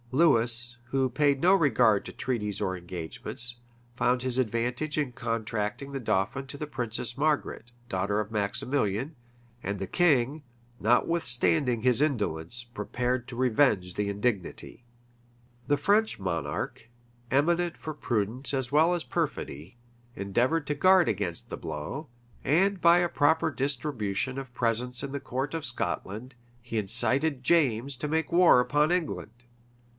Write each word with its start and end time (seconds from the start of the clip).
Lewis, 0.09 0.77
who 0.85 1.09
paid 1.09 1.39
no 1.39 1.53
regard 1.53 2.03
to 2.03 2.11
treaties 2.11 2.59
or 2.59 2.75
engagements, 2.75 3.57
found 3.95 4.23
his 4.23 4.39
advantage 4.39 4.97
in 4.97 5.11
contracting 5.13 5.91
the 5.91 5.99
dauphin 6.01 6.45
to 6.47 6.57
the 6.57 6.67
princess 6.67 7.17
Margaret, 7.17 7.71
daughter 7.87 8.19
of 8.19 8.31
Maximilian, 8.31 9.15
and 9.63 9.77
the 9.79 9.87
king, 9.87 10.43
notwithstanding 10.81 11.83
his 11.83 12.01
indolence, 12.01 12.63
prepared 12.63 13.27
to 13.27 13.37
revenge 13.37 13.93
the 13.93 14.09
indignity. 14.09 14.83
* 15.21 15.67
Rymer, 15.69 15.77
vol. 15.95 16.05
xi. 16.05 16.17
p. 16.17 16.23
110. 16.23 16.85
{1482.} 16.87 16.87
The 16.87 16.87
French 16.87 16.87
monarch, 16.89 16.89
eminent 17.29 17.77
for 17.77 17.93
prudence 17.93 18.53
as 18.53 18.71
well 18.71 18.93
as 18.95 19.03
perfidy, 19.03 19.77
endeavored 20.15 20.67
to 20.67 20.75
guard 20.75 21.07
against 21.07 21.49
the 21.49 21.57
blow; 21.57 22.07
and 22.43 22.81
by 22.81 22.97
a 22.97 23.07
proper 23.07 23.49
distribution 23.51 24.37
of 24.39 24.53
presents 24.53 25.03
in 25.03 25.11
the 25.13 25.21
court 25.21 25.53
of 25.53 25.63
Scotland, 25.63 26.33
he 26.61 26.79
incited 26.79 27.43
James 27.43 27.95
to 27.95 28.09
make 28.09 28.31
war 28.31 28.59
upon 28.59 28.91
England. 28.91 29.31